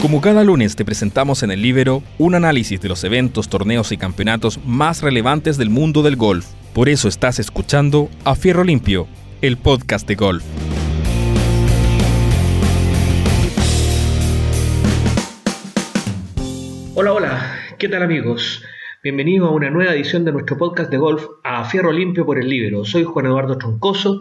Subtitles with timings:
[0.00, 3.96] Como cada lunes te presentamos en el Libero un análisis de los eventos, torneos y
[3.96, 6.46] campeonatos más relevantes del mundo del golf.
[6.72, 9.08] Por eso estás escuchando A Fierro Limpio,
[9.42, 10.44] el podcast de golf.
[16.94, 18.62] Hola, hola, ¿qué tal amigos?
[19.02, 22.48] Bienvenidos a una nueva edición de nuestro podcast de golf A Fierro Limpio por el
[22.48, 22.84] Libero.
[22.84, 24.20] Soy Juan Eduardo Troncoso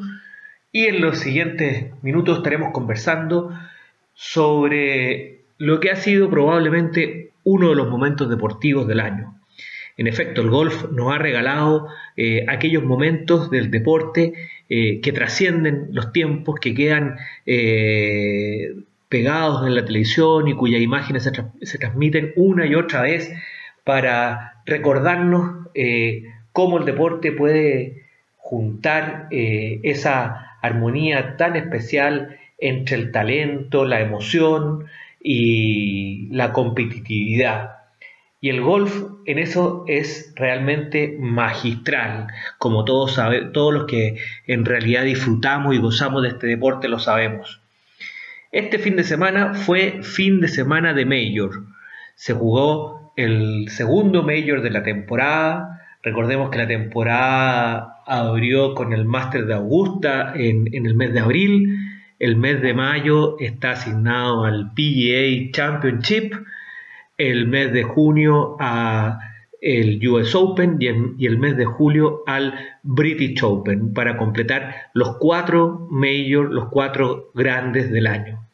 [0.71, 3.51] y en los siguientes minutos estaremos conversando
[4.15, 9.37] sobre lo que ha sido probablemente uno de los momentos deportivos del año.
[9.97, 14.33] En efecto, el golf nos ha regalado eh, aquellos momentos del deporte
[14.69, 18.75] eh, que trascienden los tiempos, que quedan eh,
[19.09, 23.33] pegados en la televisión y cuyas imágenes se, transmiten una y otra vez
[23.83, 25.67] para recordarnos
[26.51, 28.03] cómo el deporte puede
[28.35, 34.87] juntar esa armonía tan especial entre el talento, la emoción,
[35.29, 37.71] y la competitividad.
[38.39, 42.27] Y el golf en eso es realmente magistral,
[42.59, 46.99] como todos, sabe, todos los que en realidad disfrutamos y gozamos de este deporte lo
[46.99, 47.59] sabemos.
[48.53, 51.65] Este fin de semana fue fin de semana de Major.
[52.15, 55.81] Se jugó el segundo Major de la temporada.
[56.03, 61.19] Recordemos que la temporada abrió con el Master de Augusta en, en el mes de
[61.19, 61.86] abril
[62.19, 66.33] el mes de mayo está asignado al PGA Championship,
[67.17, 69.19] el mes de junio a
[69.61, 75.87] el US Open y el, mes de julio al British Open para completar los cuatro
[75.89, 78.47] majors, los cuatro grandes del año.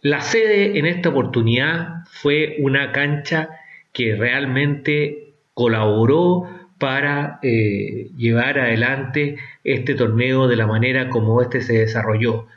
[0.00, 3.50] La sede en esta oportunidad fue una cancha
[3.92, 6.48] que realmente colaboró
[6.82, 12.48] para eh, llevar adelante este torneo de la manera como este se desarrolló.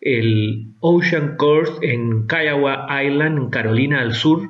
[0.00, 4.48] El Ocean Course en Kiowa Island, en Carolina del Sur,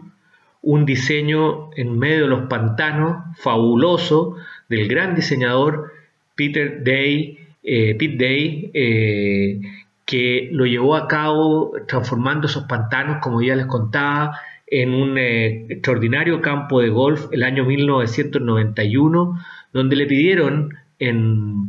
[0.60, 4.36] un diseño en medio de los pantanos fabuloso
[4.68, 5.92] del gran diseñador
[6.34, 9.60] Peter Day, eh, Pete Day, eh,
[10.04, 15.66] que lo llevó a cabo transformando esos pantanos, como ya les contaba, en un eh,
[15.68, 19.38] extraordinario campo de golf el año 1991,
[19.72, 21.68] donde le pidieron en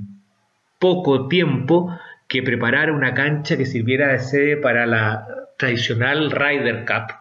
[0.80, 1.98] poco tiempo
[2.28, 7.16] que preparara una cancha que sirviera de sede para la tradicional Ryder Cup.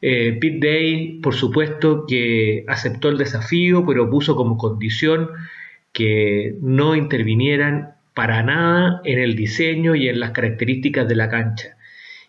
[0.00, 5.30] Eh, Pete Day, por supuesto, que aceptó el desafío, pero puso como condición
[5.92, 11.76] que no intervinieran para nada en el diseño y en las características de la cancha.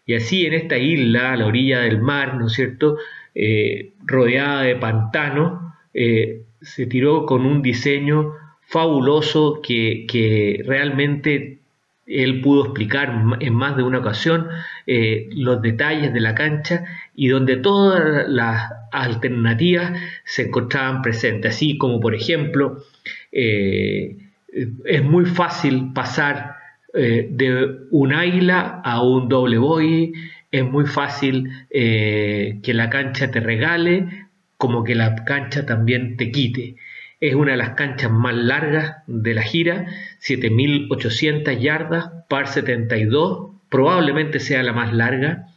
[0.06, 2.97] Y así en esta isla, a la orilla del mar, ¿no es cierto?,
[3.36, 11.59] eh, rodeada de pantano, eh, se tiró con un diseño fabuloso que, realmente
[12.06, 14.50] él pudo explicar en más de una ocasión
[14.86, 16.84] eh, los detalles de la cancha
[17.16, 22.84] y donde todas las alternativas se encontraban presentes, así como por ejemplo
[23.31, 26.53] es muy fácil pasar
[26.94, 30.14] eh, de un águila a un doble boy,
[30.52, 34.28] es muy fácil eh, que la cancha te regale
[34.58, 36.76] como que la cancha también te quite.
[37.20, 39.88] Es una de las canchas más largas de la gira,
[40.22, 45.48] 7.800 yardas, par 72, probablemente sea la más larga.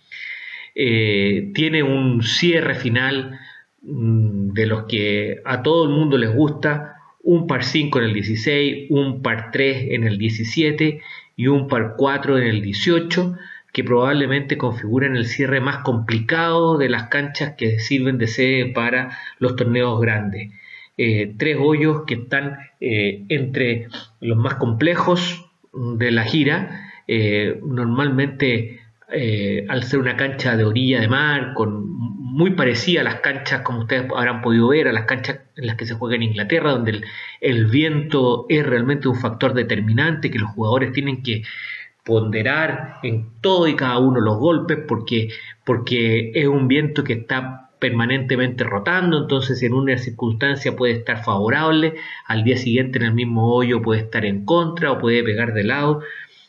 [0.74, 3.38] Eh, tiene un cierre final
[3.82, 8.12] mm, de los que a todo el mundo les gusta, un par 5 en el
[8.12, 11.00] 16, un par 3 en el 17
[11.36, 13.36] y un par 4 en el 18,
[13.72, 19.19] que probablemente configuran el cierre más complicado de las canchas que sirven de sede para
[19.38, 20.50] los torneos grandes.
[20.98, 23.88] Eh, tres hoyos que están eh, entre
[24.20, 26.91] los más complejos de la gira.
[27.06, 28.80] Eh, normalmente,
[29.68, 33.80] al ser una cancha de orilla de mar, con muy parecida a las canchas, como
[33.80, 37.00] ustedes habrán podido ver, a las canchas en las que se juega en Inglaterra, donde
[37.41, 41.44] el, viento es realmente un factor determinante que los jugadores tienen que
[42.04, 45.30] ponderar en todo y cada uno los golpes porque,
[45.65, 51.94] porque es un viento que está permanentemente rotando, entonces en una circunstancia puede estar favorable,
[52.27, 55.65] al día siguiente en el mismo hoyo puede estar en contra o puede pegar de
[55.65, 56.03] lado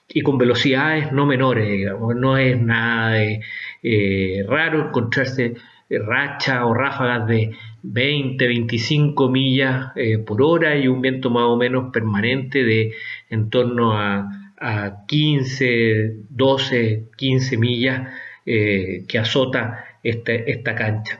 [0.09, 3.41] y con velocidades no menores, digamos, no es nada de,
[3.83, 5.55] eh, raro encontrarse
[5.89, 7.51] racha o ráfagas de
[7.83, 12.93] 20, 25 millas eh, por hora y un viento más o menos permanente de
[13.29, 14.43] en torno a,
[15.07, 18.09] 15, 12, 15 millas
[18.43, 21.19] eh, que azota esta, cancha.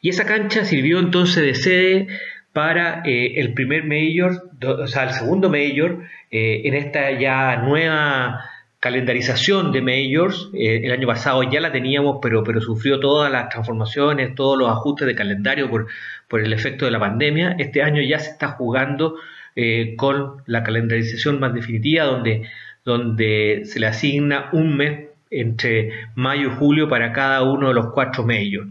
[0.00, 2.06] Y esa cancha sirvió entonces de sede
[2.52, 8.40] para eh, el primer mayor, o sea, el segundo mayor en esta ya nueva
[8.86, 10.48] calendarización de majors.
[10.54, 14.70] Eh, el año pasado ya la teníamos, pero, pero sufrió todas las transformaciones, todos los
[14.70, 15.88] ajustes de calendario por,
[16.28, 17.56] por el efecto de la pandemia.
[17.58, 19.16] Este año ya se está jugando
[19.56, 22.48] eh, con la calendarización más definitiva, donde,
[22.84, 27.92] donde se le asigna un mes entre mayo y julio para cada uno de los
[27.92, 28.68] cuatro majors.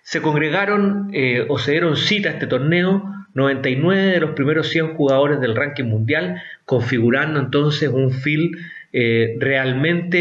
[0.00, 4.94] Se congregaron eh, o se dieron cita a este torneo 99 de los primeros 100
[4.94, 8.56] jugadores del ranking mundial, configurando entonces un field
[8.98, 10.20] eh, realmente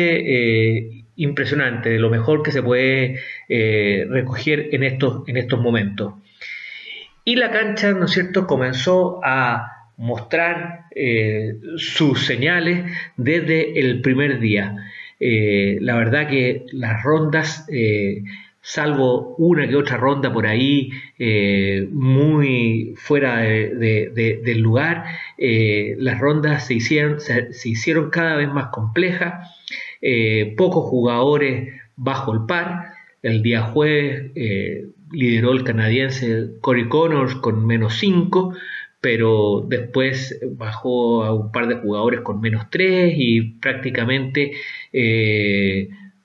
[0.75, 6.15] eh, impresionante, de lo mejor que se puede eh, recoger en estos, en estos momentos.
[7.23, 10.87] Y la cancha, ¿no es cierto?, comenzó a mostrar
[11.77, 14.75] sus señales desde el primer día.
[15.19, 17.65] la verdad que las rondas
[18.65, 20.89] salvo una que otra ronda por ahí
[21.19, 25.05] eh, muy fuera del lugar,
[25.37, 29.51] eh, las rondas se hicieron, se, hicieron, cada vez más complejas,
[30.01, 34.31] eh, pocos jugadores bajo el par, el día jueves
[35.11, 38.55] lideró el canadiense Corey Connors con menos 5,
[38.99, 44.53] pero después bajó a un par de jugadores con menos 3 y prácticamente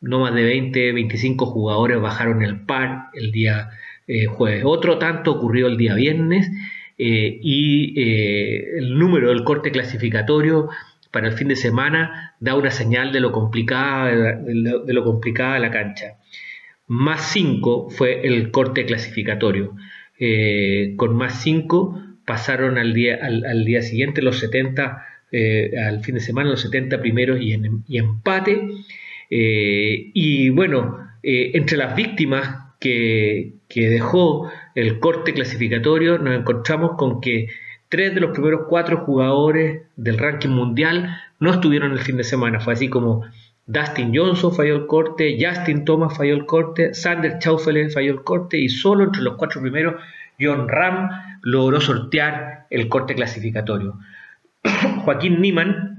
[0.01, 3.71] no más de 20, 25 jugadores bajaron el par el día
[4.07, 4.63] eh, jueves.
[4.67, 6.51] Otro tanto ocurrió el día viernes
[6.99, 10.69] eh, y eh, el número del corte clasificatorio
[11.11, 15.71] para el fin de semana da una señal de lo complicada de, lo, complicada la
[15.71, 16.17] cancha.
[16.87, 19.77] Más 5 fue el corte clasificatorio.
[20.97, 25.07] con más 5 pasaron al día, al, día siguiente los 70,
[25.87, 28.61] al fin de semana los 70 primeros y, en, y empate.
[29.31, 37.21] Eh, y bueno, eh, entre las víctimas que, dejó el corte clasificatorio, nos encontramos con
[37.21, 37.49] que
[37.89, 42.61] tres de los primeros cuatro jugadores del ranking mundial no estuvieron el fin de semana.
[42.61, 43.25] Fue así como
[43.67, 48.59] Dustin Johnson falló el corte, Justin Thomas falló el corte, Sander Chaufele falló el corte
[48.59, 49.95] y solo entre los cuatro primeros
[50.41, 51.11] John Ram
[51.43, 53.99] logró sortear el corte clasificatorio.
[55.05, 55.90] Joaquín Niman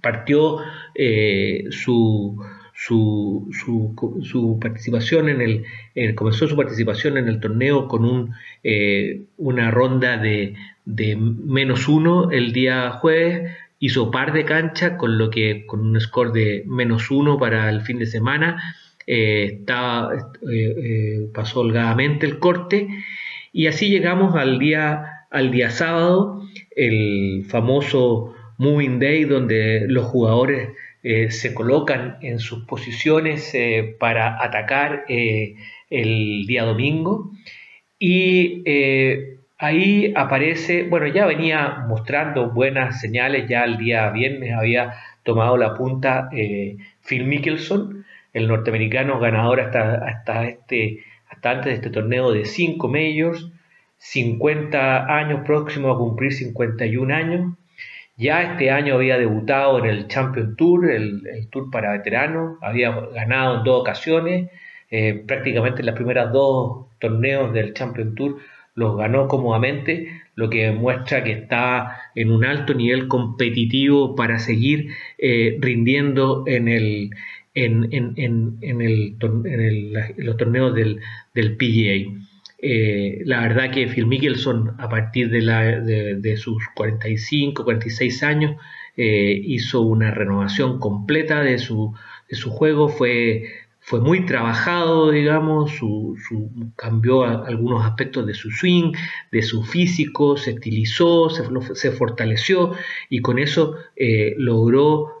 [0.00, 0.58] partió
[0.94, 2.42] eh, su,
[2.72, 10.16] su, participación en el, comenzó su participación en el torneo con un, eh, una ronda
[10.16, 10.54] de,
[11.16, 16.32] menos uno el día jueves, hizo par de cancha con lo que con un score
[16.32, 18.74] de menos uno para el fin de semana,
[19.06, 19.62] eh,
[21.34, 22.88] pasó holgadamente el corte
[23.52, 26.42] y así llegamos al día, al día sábado,
[26.76, 30.68] el famoso Moving Day, donde los jugadores
[31.02, 35.54] eh, se colocan en sus posiciones eh, para atacar eh,
[35.88, 37.32] el día domingo.
[37.98, 38.62] Y
[39.58, 45.74] ahí aparece, bueno, ya venía mostrando buenas señales, ya el día viernes había tomado la
[45.74, 52.44] punta Phil Mickelson, el norteamericano ganador hasta, hasta, este, hasta antes de este torneo de
[52.44, 53.50] 5 majors,
[53.98, 57.54] 50 años próximo a cumplir 51 años,
[58.20, 63.58] ya este año había debutado en el Champion Tour, el, Tour para veteranos, había ganado
[63.58, 64.50] en dos ocasiones,
[64.90, 68.38] eh, prácticamente en las primeras dos torneos del Champion Tour
[68.74, 74.90] los ganó cómodamente, lo que demuestra que está en un alto nivel competitivo para seguir
[75.18, 77.10] eh, rindiendo en, el,
[77.54, 77.88] en,
[80.18, 82.29] los torneos del PGA.
[82.62, 88.56] Eh, la verdad que Phil Mickelson a partir de, la, de, sus 45, 46 años
[88.96, 91.94] eh, hizo una renovación completa de su,
[92.28, 93.44] de su juego, fue,
[93.80, 96.16] fue muy trabajado, digamos, su,
[96.76, 98.92] cambió algunos aspectos de su swing,
[99.32, 102.72] de su físico, se estilizó, se, fortaleció
[103.08, 105.20] y con eso eh, logró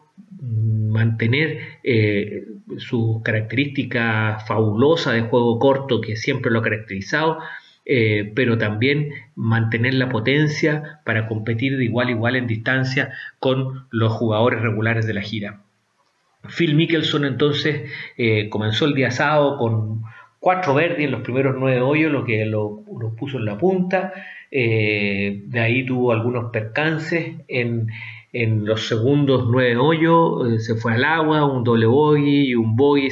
[0.90, 2.44] mantener eh,
[2.78, 7.38] su característica fabulosa de juego corto que siempre lo ha caracterizado,
[7.86, 13.86] eh, pero también mantener la potencia para competir de igual a igual en distancia con
[13.90, 15.60] los jugadores regulares de la gira.
[16.56, 20.02] Phil Mickelson entonces eh, comenzó el día sábado con
[20.38, 24.12] cuatro verdes en los primeros nueve hoyos, lo que lo, lo puso en la punta.
[24.50, 27.86] de ahí tuvo algunos percances en,
[28.32, 32.76] en los segundos nueve hoyos eh, se fue al agua, un doble bogey y un
[32.76, 33.08] bogey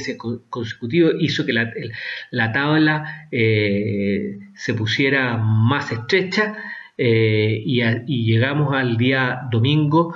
[0.49, 6.57] consecutivo hizo que la, tabla eh, se pusiera más estrecha
[6.97, 10.15] eh, y, llegamos al día domingo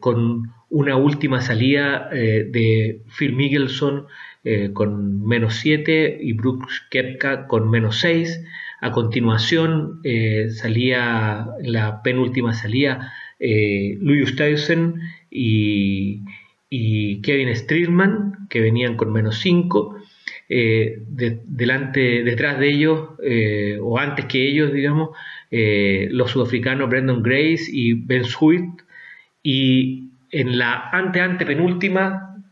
[0.00, 4.06] con una última salida de Phil Mickelson
[4.72, 8.44] con menos 7 y Brooks Kepka con menos 6.
[8.80, 10.00] A continuación
[10.50, 14.34] salía la penúltima salida eh, Louis
[15.30, 16.22] y,
[16.68, 19.96] y Kevin Streetman, que venían con menos 5.
[20.48, 25.10] Eh, delante, detrás de ellos, eh, o antes que ellos, digamos,
[25.50, 28.82] los sudafricanos Brendan Grace y Ben Sweet.
[29.42, 32.42] Y en la ante ante penúltima,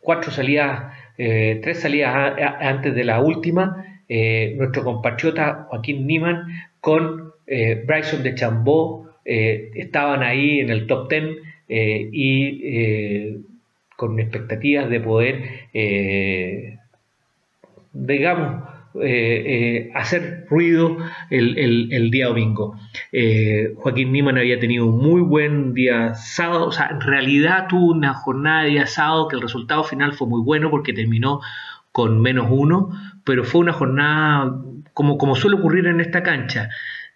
[0.00, 3.84] cuatro salidas, tres salidas antes de la última,
[4.56, 6.46] nuestro compatriota Joaquín Niman
[6.80, 7.32] con
[7.86, 11.36] Bryson de Chambó estaban ahí en el top ten
[11.68, 13.36] y
[13.96, 15.68] con expectativas de poder
[17.92, 18.62] digamos,
[18.94, 20.96] eh, eh, hacer ruido
[21.30, 22.76] el, día domingo.
[23.12, 27.92] Eh, Joaquín Niman había tenido un muy buen día sábado, o sea, en realidad tuvo
[27.92, 31.40] una jornada de día sábado que el resultado final fue muy bueno porque terminó
[31.92, 32.90] con menos uno,
[33.24, 34.56] pero fue una jornada,
[34.94, 36.70] como, como suele ocurrir en esta cancha,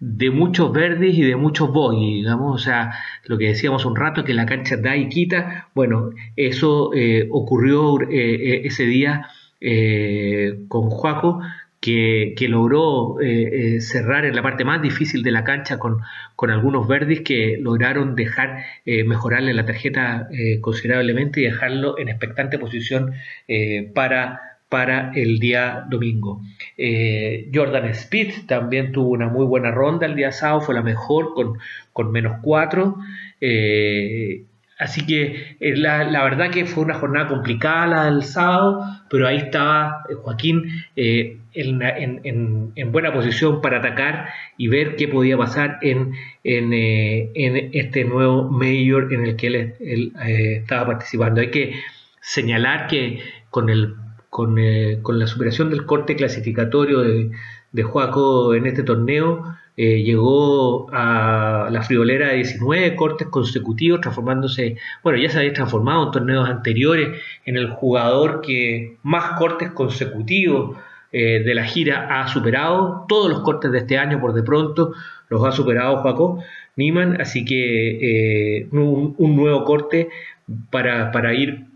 [0.04, 2.92] de muchos verdes y de muchos boy, digamos, o sea,
[3.24, 6.90] lo que decíamos un rato, que la cancha da y quita, bueno, eso
[7.30, 9.28] ocurrió ese día
[9.64, 11.40] eh, con Juaco,
[11.80, 16.00] que, logró eh, eh, cerrar en la parte más difícil de la cancha con,
[16.50, 20.28] algunos verdes que lograron dejar mejorarle la tarjeta
[20.60, 23.12] considerablemente y dejarlo en expectante posición
[23.94, 26.40] para, para el día domingo.
[27.54, 31.58] Jordan Speed también tuvo una muy buena ronda el día sábado, fue la mejor con,
[31.92, 32.96] con menos 4.
[34.82, 39.36] Así que eh, la, verdad que fue una jornada complicada la del sábado, pero ahí
[39.36, 40.64] estaba eh, Joaquín
[40.96, 49.14] eh, en, buena posición para atacar y ver qué podía pasar en, este nuevo mayor
[49.14, 51.40] en el que él, estaba participando.
[51.40, 51.74] Hay que
[52.20, 53.94] señalar que con, el,
[54.32, 57.30] con, la superación del corte clasificatorio de,
[57.70, 59.44] de Joaco en este torneo,
[59.76, 66.06] eh, llegó a la friolera de 19 cortes consecutivos, transformándose, bueno, ya se había transformado
[66.06, 70.78] en torneos anteriores en el jugador que más cortes consecutivos
[71.12, 73.04] eh, de la gira ha superado.
[73.08, 74.94] Todos los cortes de este año, por de pronto,
[75.28, 76.42] los ha superado Joaco
[76.76, 80.08] Niman, así que eh, un, nuevo corte
[80.70, 81.66] para, ir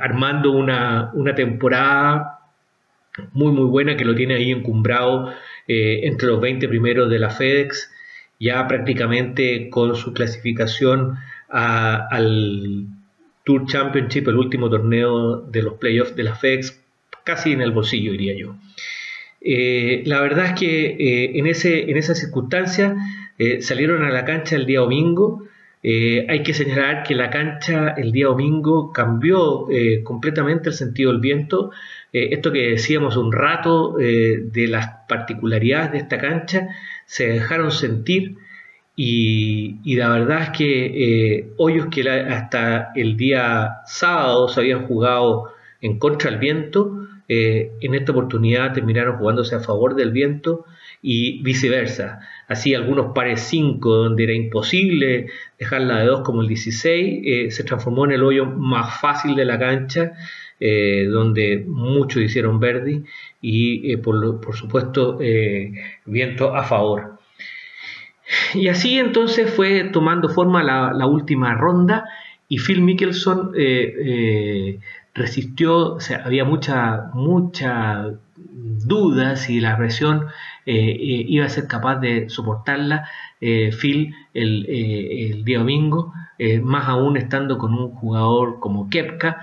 [0.00, 2.38] armando una, una temporada
[3.32, 5.32] muy muy buena que lo tiene ahí encumbrado
[5.66, 7.90] eh, entre los 20 primeros de la FedEx,
[8.38, 11.16] ya prácticamente con su clasificación
[11.48, 12.86] al
[13.44, 16.80] Tour Championship, el último torneo de los playoffs de la FedEx,
[17.24, 18.56] casi en el bolsillo, diría yo.
[19.40, 22.96] Eh, la verdad es que eh, en, ese, en esa circunstancia
[23.60, 25.44] salieron a la cancha el día domingo.
[26.28, 29.66] Hay que señalar que la cancha el día domingo cambió
[30.04, 31.70] completamente el sentido del viento.
[32.12, 36.68] Eh, esto que decíamos un rato eh, de las particularidades de esta cancha
[37.04, 38.36] se dejaron sentir
[38.96, 45.52] y, la verdad es que eh, hoyos que hasta el día sábado se habían jugado
[45.80, 46.94] en contra del viento,
[47.28, 50.64] en esta oportunidad terminaron jugándose a favor del viento
[51.02, 52.20] y viceversa.
[52.48, 55.26] Así algunos pares 5 donde era imposible
[55.58, 59.58] dejarla de 2 como el 16, se transformó en el hoyo más fácil de la
[59.58, 60.12] cancha
[60.60, 63.04] eh, donde muchos hicieron Verdi
[63.40, 65.72] y eh, por, supuesto eh,
[66.04, 67.20] viento a favor.
[68.54, 72.06] Y así entonces fue tomando forma la, última ronda
[72.48, 73.52] y Phil Mickelson
[75.14, 78.14] resistió, o sea, había mucha, mucha
[78.84, 80.26] duda si la presión
[80.66, 83.08] iba a ser capaz de soportarla
[83.40, 86.12] Phil el, el, día domingo,
[86.62, 89.38] más aún estando con un jugador como Kepka,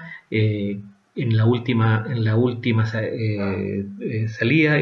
[1.15, 4.77] en la última, en la última eh, eh, salida,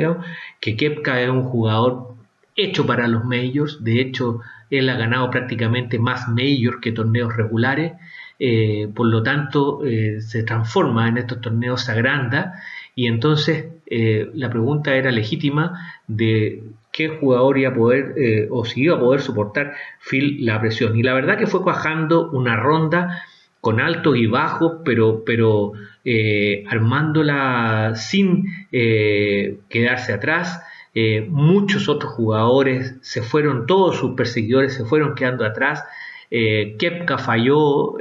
[0.60, 2.16] que Kepka es un jugador
[2.56, 7.94] hecho para los majors, de hecho él ha ganado prácticamente más majors que torneos regulares,
[8.40, 9.82] eh, por lo tanto
[10.20, 12.56] se transforma en estos torneos, se agranda
[12.96, 18.96] y entonces la pregunta era legítima de qué jugador iba a poder o si iba
[18.96, 20.98] a poder soportar Phil la presión.
[20.98, 23.24] Y la verdad que fue cuajando una ronda
[23.64, 25.72] con altos y bajos, pero, pero
[26.04, 30.62] eh, armándola sin eh, quedarse atrás.
[30.94, 35.82] Eh, muchos otros jugadores se fueron, todos sus perseguidores se fueron quedando atrás.
[36.30, 37.96] Kepka falló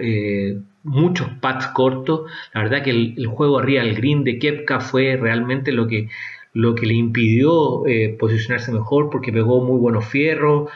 [0.82, 2.30] muchos pads cortos.
[2.54, 6.08] La verdad que el, juego arriba al green de Kepka fue realmente lo que,
[6.52, 7.82] lo que le impidió
[8.18, 10.70] posicionarse mejor porque pegó muy buenos fierros,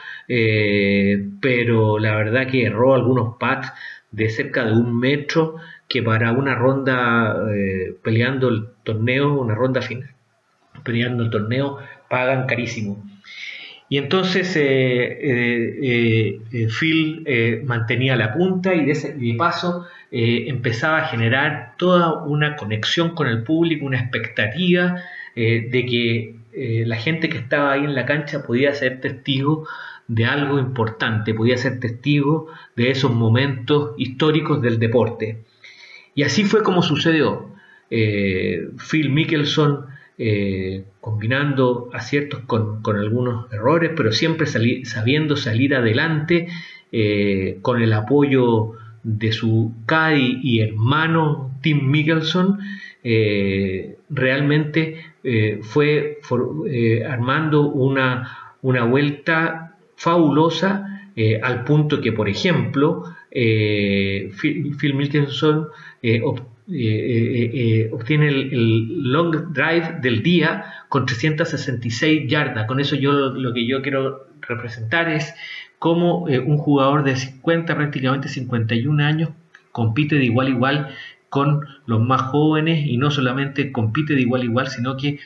[1.41, 3.71] pero la verdad que erró algunos pads
[4.11, 9.81] de cerca de un metro que para una ronda eh, peleando el torneo, una ronda
[9.81, 10.09] final,
[10.83, 11.77] peleando el torneo,
[12.09, 13.03] pagan carísimo.
[13.89, 14.53] Y entonces
[16.79, 17.25] Phil
[17.65, 23.27] mantenía la punta y de, ese, de paso empezaba a generar toda una conexión con
[23.27, 25.01] el público, una expectativa
[25.35, 26.35] de que
[26.85, 29.65] la gente que estaba ahí en la cancha podía ser testigo
[30.07, 35.43] de algo importante, podía ser testigo de esos momentos históricos del deporte.
[36.15, 37.49] Y así fue como sucedió.
[37.89, 39.85] Eh, Phil Mickelson
[40.17, 46.47] eh, combinando aciertos con, algunos errores, pero siempre sabiendo salir adelante
[46.91, 52.59] eh, con el apoyo de su caddy y hermano Tim Mickelson,
[54.09, 55.05] realmente
[55.61, 56.19] fue
[57.07, 65.67] armando una, una vuelta fabulosa eh, al punto que, por ejemplo, eh, Phil, Mickelson
[66.69, 72.65] eh, obtiene el, long drive del día con 366 yardas.
[72.65, 75.33] Con eso yo lo, que yo quiero representar es
[75.79, 79.29] cómo un jugador de 50, prácticamente 51 años,
[79.71, 80.87] compite de igual a igual
[81.29, 85.19] con los más jóvenes y no solamente compite de igual a igual, sino que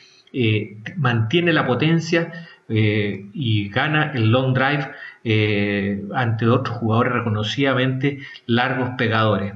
[0.96, 2.32] mantiene la potencia
[2.74, 4.92] eh, y gana el long drive
[5.24, 9.52] eh, ante otros jugadores reconocidamente largos pegadores.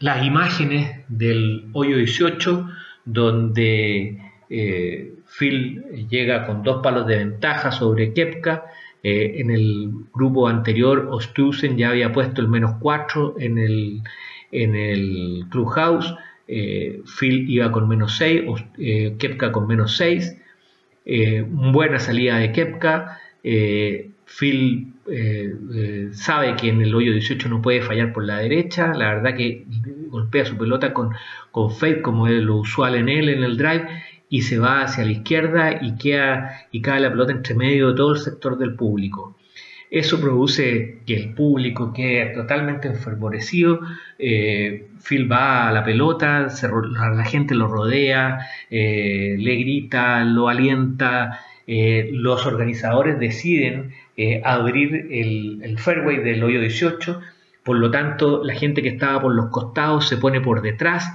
[0.00, 2.68] Eh, las imágenes del hoyo 18,
[3.04, 4.18] donde
[5.38, 8.64] Phil llega con dos palos de ventaja sobre Kepka,
[9.02, 14.02] en el grupo anterior, Ostusen ya había puesto el menos 4 en el,
[14.52, 16.14] en el Clubhouse.
[16.46, 18.42] Phil iba con menos 6,
[19.18, 20.36] Kepka con menos 6.
[21.04, 23.20] Eh, buena salida de Kepka.
[23.42, 28.92] Eh, Phil eh, sabe que en el hoyo 18 no puede fallar por la derecha.
[28.94, 29.64] La verdad que
[30.08, 31.10] golpea su pelota con,
[31.50, 33.86] con como es lo usual en él en el drive,
[34.28, 37.96] y se va hacia la izquierda y, queda, y cae la pelota entre medio de
[37.96, 39.36] todo el sector del público.
[39.90, 43.80] Eso produce que el público quede totalmente enfervorecido.
[44.20, 48.38] Eh, Phil va a la pelota, la gente lo rodea,
[48.70, 51.40] eh, le grita, lo alienta.
[51.66, 53.92] Los organizadores deciden
[54.44, 57.20] abrir el, fairway del hoyo 18.
[57.62, 61.08] Por lo tanto, la gente que estaba por los costados se pone por detrás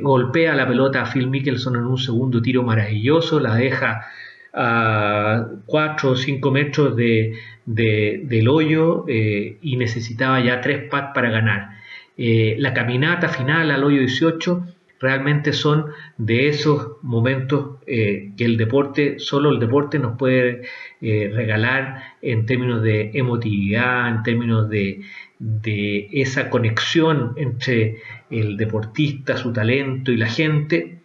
[0.00, 4.06] golpea la pelota a Phil Mickelson en un segundo tiro maravilloso, la deja
[4.52, 7.34] a 4 o 5 metros de,
[7.66, 11.70] del hoyo eh, y necesitaba ya 3 pads para ganar.
[12.16, 14.66] Eh, la caminata final al hoyo 18
[15.00, 15.86] realmente son
[16.18, 20.62] de esos momentos eh, que el deporte, solo el deporte nos puede
[21.00, 25.00] regalar en términos de emotividad, en términos de,
[25.38, 27.96] de esa conexión entre
[28.28, 31.00] el deportista, su talento y la gente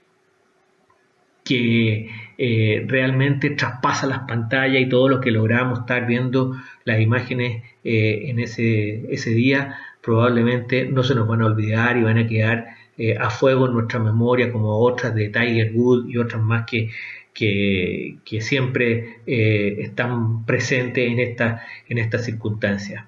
[1.46, 7.64] que eh, realmente traspasa las pantallas y todo lo que logramos estar viendo las imágenes
[7.84, 12.28] eh, en ese, ese, día probablemente no se nos van a olvidar y van a
[12.28, 16.66] quedar eh, a fuego en nuestra memoria como otras de Tiger Woods y otras más
[16.66, 16.90] que,
[17.34, 23.06] que, siempre están presentes en esta, en estas circunstancias.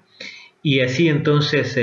[0.62, 1.74] Y así entonces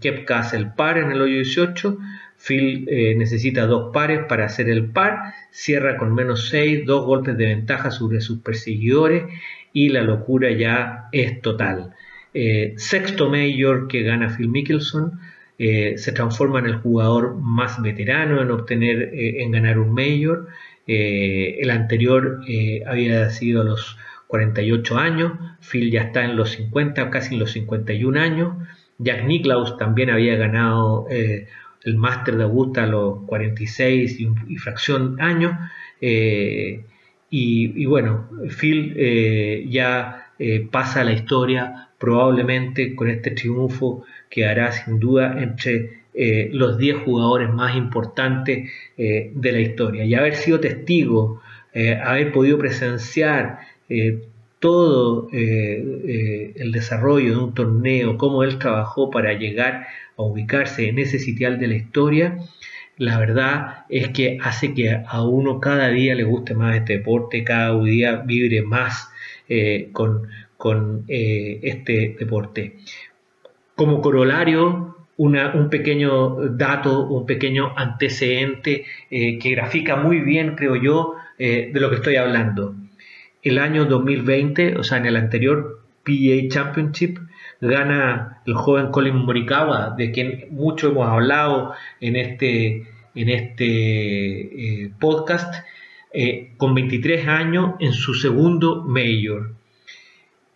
[0.00, 1.98] Kepka hace el par en el hoyo 18,
[2.38, 7.36] Phil eh, necesita dos pares para hacer el par, cierra con menos 6, dos golpes
[7.36, 9.24] de ventaja sobre sus perseguidores
[9.72, 11.94] y la locura ya es total.
[12.34, 15.18] Eh, sexto mayor que gana Phil Mickelson,
[15.58, 20.48] eh, se transforma en el jugador más veterano en obtener, en ganar un mayor.
[20.86, 22.40] el anterior
[22.86, 27.52] había sido a los 48 años, Phil ya está en los 50, casi en los
[27.52, 28.54] 51 años.
[28.98, 31.06] Jack Nicklaus también había ganado
[31.86, 35.52] el máster de Augusta a los 46 y, fracción años.
[36.00, 36.84] Eh,
[37.30, 44.46] y, bueno, Phil eh, ya eh, pasa a la historia probablemente con este triunfo que
[44.46, 46.04] hará sin duda entre
[46.52, 50.04] los 10 jugadores más importantes de la historia.
[50.04, 51.42] Y haber sido testigo,
[51.74, 53.58] haber podido presenciar
[54.60, 61.18] todo el desarrollo de un torneo, cómo él trabajó para llegar a ubicarse en ese
[61.18, 62.38] sitial de la historia,
[62.98, 67.44] la verdad es que hace que a uno cada día le guste más este deporte,
[67.44, 69.10] cada día vibre más
[69.48, 70.28] eh, con,
[71.08, 72.76] eh, este deporte.
[73.74, 81.14] Como corolario, un pequeño dato, un pequeño antecedente eh, que grafica muy bien, creo yo,
[81.38, 82.74] de lo que estoy hablando.
[83.42, 87.18] El año 2020, o sea, en el anterior PGA Championship,
[87.60, 94.90] gana el joven Colin Morikawa, de quien mucho hemos hablado en este, en este eh,
[94.98, 95.54] podcast.
[96.12, 99.55] eh, con 23 años en su segundo Major.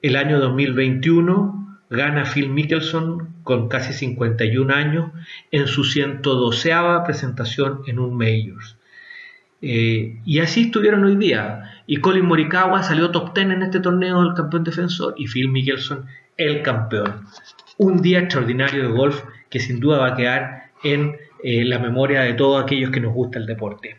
[0.03, 5.11] El año 2021 gana Phil Mickelson con casi 51 años
[5.51, 6.73] en su 112
[7.05, 8.79] presentación en un Majors.
[9.61, 11.83] Eh, y así estuvieron hoy día.
[11.87, 16.07] Y Colin Morikawa salió top 10 en este torneo del campeón defensor y Phil Mickelson
[16.39, 17.27] el campeón.
[17.77, 22.23] Un día extraordinario de golf que sin duda va a quedar en eh, la memoria
[22.23, 23.99] de todos aquellos que nos gusta el deporte.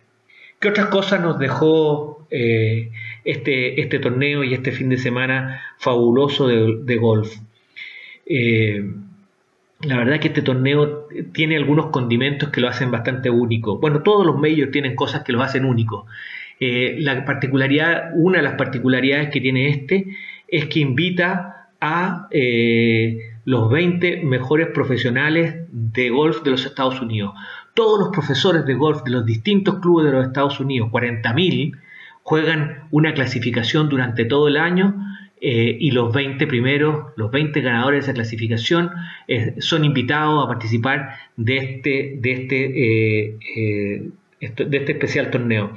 [0.59, 2.91] ¿Qué otras cosas nos dejó eh,
[3.23, 7.35] este, este, torneo y este fin de semana fabuloso de, golf?
[9.81, 13.79] la verdad que este torneo tiene algunos condimentos que lo hacen bastante único.
[13.79, 16.05] Bueno, todos los majors tienen cosas que los hacen únicos.
[16.63, 20.15] Eh, la particularidad, una de las particularidades que tiene este
[20.47, 27.33] es que invita a eh, los 20 mejores profesionales de golf de los Estados Unidos.
[27.73, 31.75] Todos los profesores de golf de los distintos clubes de los Estados Unidos, 40.000,
[32.23, 34.95] juegan una clasificación durante todo el año
[35.43, 38.91] eh, y los 20 primeros, los 20 ganadores de esa clasificación
[39.27, 45.73] eh, son invitados a participar de este, de este, eh, de este especial torneo.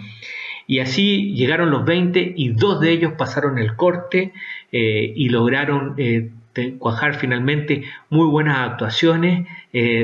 [0.66, 4.32] Y así llegaron los 20 y dos de ellos pasaron el corte
[4.72, 5.94] y lograron
[6.78, 9.46] cuajar finalmente muy buenas actuaciones,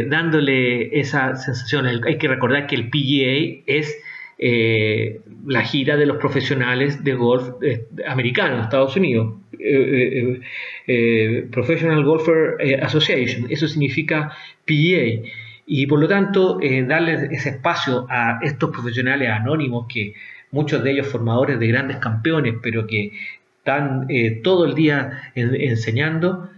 [0.09, 1.87] dándole esa sensación.
[1.87, 3.97] Hay que recordar que el PGA es
[4.43, 12.57] eh, la gira de los profesionales de golf eh, americanos, Estados Unidos, eh, Professional Golfer
[12.83, 14.33] Association, eso significa
[14.65, 15.29] PGA.
[15.67, 20.15] Y por lo tanto, darle ese espacio a estos profesionales anónimos, que
[20.53, 23.13] muchos de ellos formadores de grandes campeones, pero que
[23.59, 24.09] están
[24.43, 26.49] todo el día enseñando,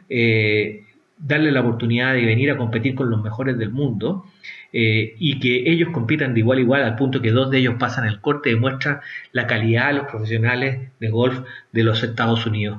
[1.23, 4.27] darle la oportunidad de venir a competir con los mejores del mundo,
[4.75, 7.75] eh, y que ellos compitan de igual a igual al punto que dos de ellos
[7.79, 11.41] pasan el corte demuestra la calidad de los profesionales de golf
[11.73, 12.79] de los Estados Unidos.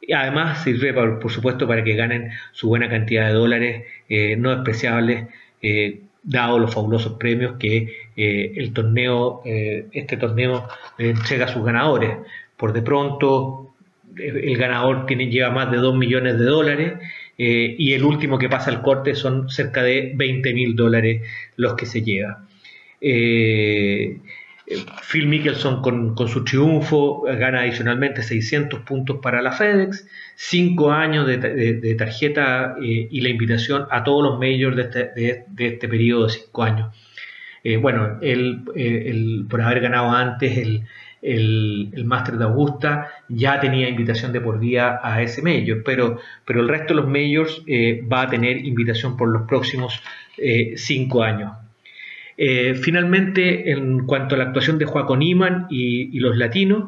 [0.00, 4.50] Y además sirve, por, supuesto, para que ganen su buena cantidad de dólares eh, no
[4.50, 5.28] despreciables,
[5.62, 12.18] eh, dado los fabulosos premios que el torneo, este torneo entrega a sus ganadores.
[12.58, 13.74] Por de pronto,
[14.16, 16.92] el ganador tiene, lleva más de 2 millones de dólares
[17.42, 21.22] eh, y el último que pasa al corte son cerca de 20 mil dólares
[21.56, 22.44] los que se lleva.
[23.00, 24.18] Eh,
[25.10, 31.94] Phil Mickelson con, su triunfo gana adicionalmente 600 puntos para la FedEx, 5 años de,
[31.96, 36.32] tarjeta eh, y la invitación a todos los majors de este, de, este periodo de
[36.32, 36.94] 5 años.
[37.80, 40.82] bueno, él, por haber ganado antes el,
[41.22, 46.18] el, el Máster de Augusta ya tenía invitación de por día a ese Major, pero,
[46.44, 50.00] pero el resto de los Majors eh, va a tener invitación por los próximos
[50.38, 51.52] eh, cinco años.
[52.36, 56.84] Eh, finalmente, en cuanto a la actuación de Joaco Niman y, los latinos,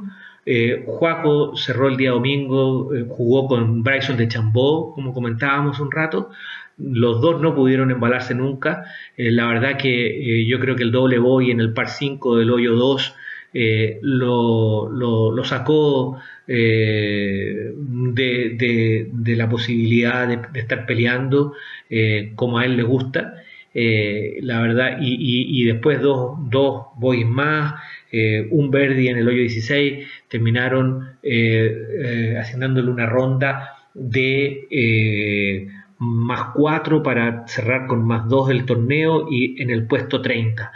[0.87, 6.31] Joaco cerró el día domingo, jugó con Bryson de Chambó, como comentábamos un rato,
[6.79, 8.85] los dos no pudieron embalarse nunca.
[9.16, 12.75] la verdad que yo creo que el doble boy en el par 5 del hoyo
[12.75, 13.14] 2
[13.54, 21.54] eh, lo, sacó eh, de, la posibilidad de, estar peleando
[21.90, 23.34] eh, como a él le gusta.
[23.74, 27.74] la verdad, y, después dos, boys más,
[28.50, 31.16] un Verdi en el hoyo 16, terminaron
[32.38, 39.70] asignándole una ronda de más 4 para cerrar con más 2 del torneo y en
[39.70, 40.72] el puesto 30.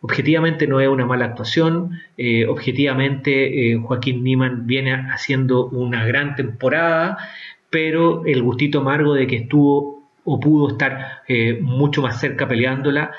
[0.00, 6.36] Objetivamente no es una mala actuación, eh, objetivamente eh, Joaquín Niman viene haciendo una gran
[6.36, 7.18] temporada,
[7.68, 13.12] pero el gustito amargo de que estuvo o pudo estar eh, mucho más cerca peleándola,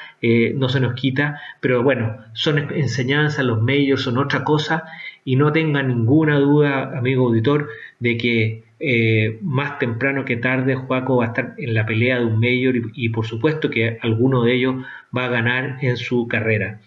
[0.56, 4.86] no se nos quita, pero bueno, son enseñanzas, los medios son otra cosa
[5.26, 7.68] y no tenga ninguna duda, amigo auditor,
[8.00, 12.26] de que eh, más temprano que tarde Juaco va a estar en la pelea de
[12.26, 14.76] un mayor y, por supuesto que alguno de ellos
[15.16, 16.80] va a ganar en su carrera.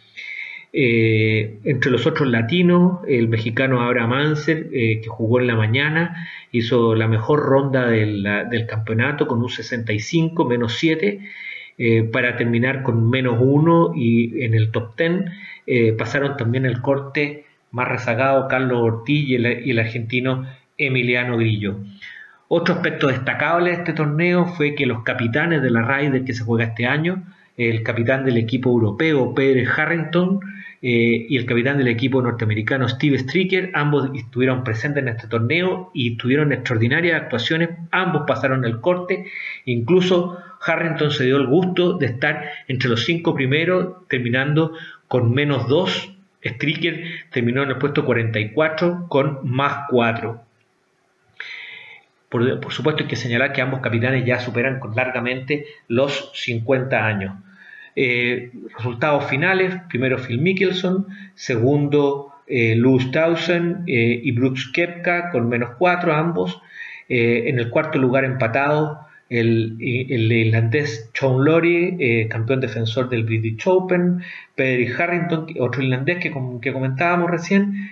[0.72, 6.28] Eh, entre los otros latinos, el mexicano Abraham Manser, eh, que jugó en la mañana,
[6.50, 8.26] hizo la mejor ronda del,
[8.66, 11.20] campeonato con un 65 menos 7
[12.12, 17.88] para terminar con menos 1 y en el top 10 pasaron también el corte más
[17.88, 20.46] rezagado Carlos Ortiz y el argentino
[20.86, 21.76] Emiliano Grillo.
[22.48, 26.44] Otro aspecto destacable de este torneo fue que los capitanes de la Ryder que se
[26.44, 27.24] juega este año,
[27.56, 30.40] el capitán del equipo europeo Pedro Harrington
[30.82, 35.90] eh, y el capitán del equipo norteamericano Steve Stricker, ambos estuvieron presentes en este torneo
[35.94, 39.26] y tuvieron extraordinarias actuaciones, ambos pasaron el corte,
[39.64, 44.72] incluso Harrington se dio el gusto de estar entre los cinco primeros, terminando
[45.08, 46.12] con menos dos
[46.44, 50.40] Stricker terminó en el puesto 44 con más 4.
[52.32, 57.34] Por, supuesto hay que señalar que ambos capitanes ya superan largamente los 50 años.
[57.94, 62.80] Eh, resultados finales, primero Phil Mickelson, segundo eh,
[63.12, 66.58] Townsend eh, y Brooks Kepka con menos 4 ambos.
[67.08, 74.22] en el cuarto lugar empatado el, irlandés Sean Lowry, campeón defensor del British Open,
[74.54, 77.90] Pedro Harrington, otro irlandés que, que comentábamos recién,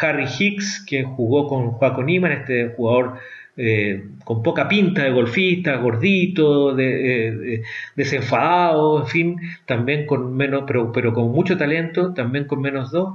[0.00, 3.18] Harry Hicks, que jugó con Joaquín Iman, este jugador
[3.56, 7.62] eh, con poca pinta de golfista, gordito, de,
[7.94, 9.36] desenfadado, en fin,
[9.66, 13.14] también con menos, pero, pero con mucho talento, también con menos dos,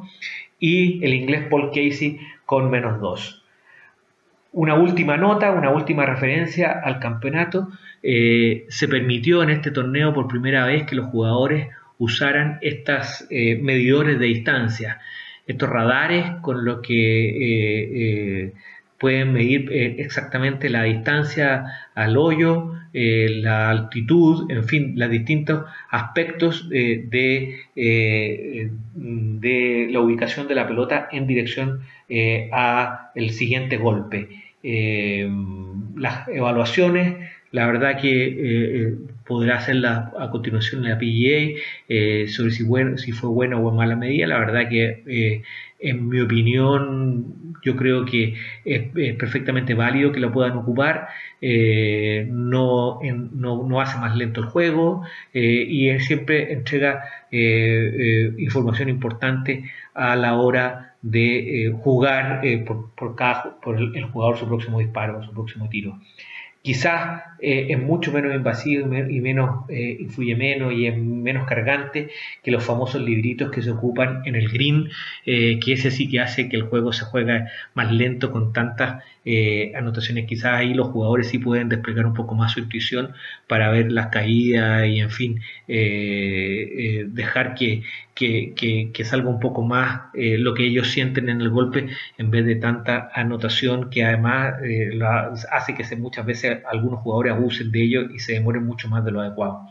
[0.59, 3.43] y el inglés Paul Casey con menos dos.
[4.51, 7.69] Una última nota, una última referencia al campeonato.
[8.01, 13.59] Eh, se permitió en este torneo por primera vez que los jugadores usaran estos eh,
[13.61, 15.01] medidores de distancia,
[15.47, 18.53] estos radares con los que
[18.99, 25.65] pueden medir eh, exactamente la distancia al hoyo, eh, la altitud, en fin, los distintos
[25.89, 27.59] aspectos eh, de,
[28.95, 31.81] de, la ubicación de la pelota en dirección
[32.51, 34.29] a el siguiente golpe.
[35.95, 37.15] las evaluaciones,
[37.51, 43.29] la verdad que podrá hacerla a continuación en la PGA sobre si, bueno, si fue
[43.29, 44.27] buena o mala medida.
[44.27, 45.43] La verdad que
[45.79, 48.35] en mi opinión, yo creo que
[48.65, 51.07] es, perfectamente válido que lo puedan ocupar,
[51.41, 59.69] eh, no, no, hace más lento el juego eh, y siempre entrega eh, información importante
[59.93, 65.31] a la hora de jugar por, por, cada, por el, jugador su próximo disparo, su
[65.31, 65.99] próximo tiro
[66.67, 72.09] quizás eh, es mucho menos invasivo y menos eh, influye menos y es menos cargante
[72.43, 74.89] que los famosos libritos que se ocupan en el green,
[75.25, 79.01] eh, que ese sí que hace que el juego se juegue más lento con tantas
[79.75, 80.25] anotaciones.
[80.27, 83.13] Quizás ahí los jugadores sí pueden desplegar un poco más su intuición
[83.47, 87.83] para ver las caídas y en fin dejar que,
[88.15, 91.87] que, salga un poco más lo que ellos sienten en el golpe
[92.17, 94.55] en vez de tanta anotación que además
[95.51, 99.11] hace que muchas veces algunos jugadores abusen de ello y se demoren mucho más de
[99.11, 99.67] lo adecuado.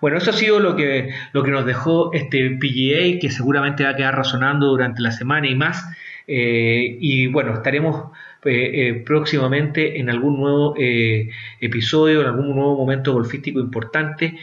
[0.00, 3.90] Bueno, eso ha sido lo que, lo que nos dejó este PGA, que seguramente va
[3.90, 5.84] a quedar razonando durante la semana y más.
[6.26, 8.12] Eh, y bueno, estaremos
[8.44, 10.74] eh, eh, próximamente en algún nuevo
[11.60, 14.38] episodio, en algún nuevo momento golfístico importante,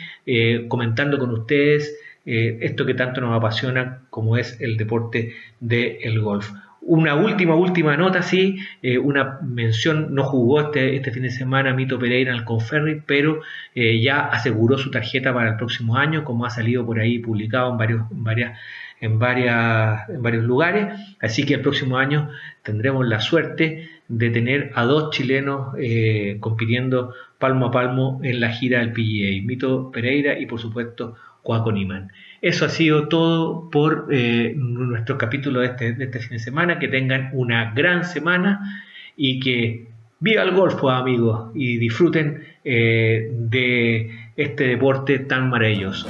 [0.67, 6.51] comentando con ustedes esto que tanto nos apasiona como es el deporte del golf.
[6.87, 11.73] Una última, última nota, sí, eh, una mención, no jugó este, este fin de semana
[11.73, 13.41] Mito Pereira en el Conferri, pero
[13.73, 17.71] eh, ya aseguró su tarjeta para el próximo año, como ha salido por ahí publicado
[17.71, 18.59] en varios, en varias,
[18.99, 20.93] en varias, en varios lugares.
[21.21, 22.29] Así que el próximo año
[22.63, 28.49] tendremos la suerte de tener a dos chilenos eh, compitiendo palmo a palmo en la
[28.49, 32.11] gira del PGA, Mito Pereira y por supuesto Joaco Niman.
[32.41, 36.79] Eso ha sido todo por eh, nuestro capítulo este, de este, fin de semana.
[36.79, 38.83] Que tengan una gran semana
[39.15, 39.87] y que
[40.19, 46.07] viva el golf, pues, amigos, y disfruten eh, de este deporte tan maravilloso.